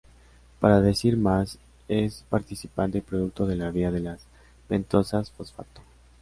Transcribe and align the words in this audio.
Para 0.59 0.81
decir 0.81 1.15
más 1.15 1.59
es 1.87 2.25
participante 2.27 2.97
y 2.97 3.01
producto 3.01 3.45
de 3.45 3.55
la 3.55 3.69
vía 3.69 3.91
de 3.91 3.99
las 3.99 4.23
pentosas 4.67 5.29
fosfato. 5.29 5.81